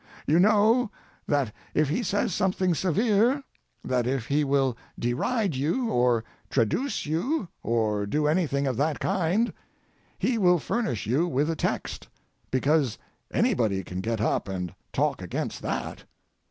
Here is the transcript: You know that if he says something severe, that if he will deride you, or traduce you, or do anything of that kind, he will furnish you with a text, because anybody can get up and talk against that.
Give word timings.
You 0.25 0.39
know 0.39 0.89
that 1.27 1.53
if 1.75 1.87
he 1.89 2.01
says 2.01 2.33
something 2.33 2.73
severe, 2.73 3.43
that 3.83 4.07
if 4.07 4.25
he 4.25 4.43
will 4.43 4.75
deride 4.97 5.53
you, 5.55 5.91
or 5.91 6.23
traduce 6.49 7.05
you, 7.05 7.49
or 7.61 8.07
do 8.07 8.25
anything 8.25 8.65
of 8.65 8.77
that 8.77 8.99
kind, 8.99 9.53
he 10.17 10.39
will 10.39 10.57
furnish 10.57 11.05
you 11.05 11.27
with 11.27 11.51
a 11.51 11.55
text, 11.55 12.07
because 12.49 12.97
anybody 13.31 13.83
can 13.83 14.01
get 14.01 14.19
up 14.19 14.47
and 14.49 14.73
talk 14.91 15.21
against 15.21 15.61
that. 15.61 16.03